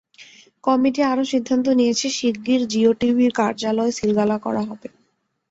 Committee 0.63 1.01
আরও 1.03 1.23
সিদ্ধান্ত 1.31 1.65
নিয়েছে 1.79 2.07
শিগগির 2.17 2.61
জিও 2.71 2.91
টিভির 2.99 3.31
কার্যালয় 3.39 3.91
সিলগালা 3.97 4.37
করা 4.45 4.61
হবে। 4.69 4.87